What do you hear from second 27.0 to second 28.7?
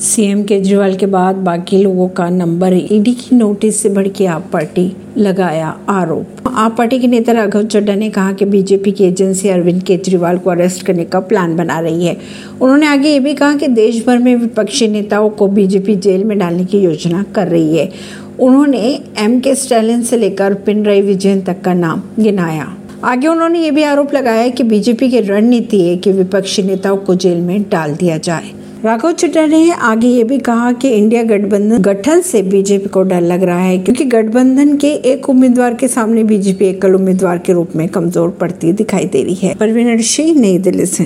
Jail में डाल दिया जाए।